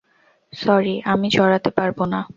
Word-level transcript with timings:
Sorry, 0.53 1.01
আমি 1.05 1.27
জড়াতে 1.29 1.69
পারবো 1.69 2.03
না। 2.05 2.21